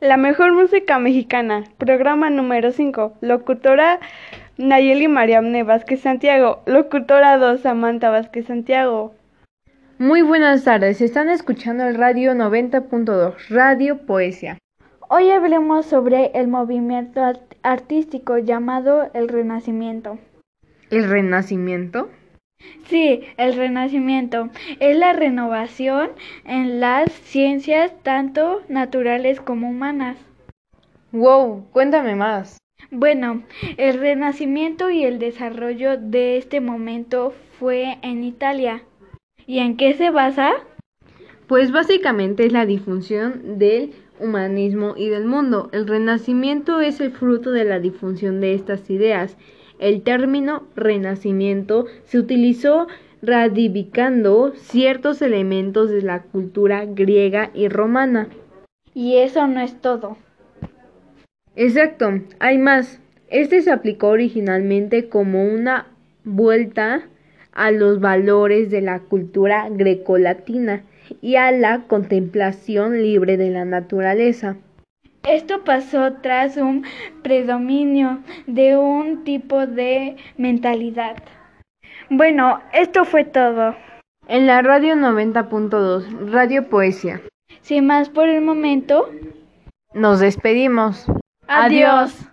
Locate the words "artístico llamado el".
17.64-19.28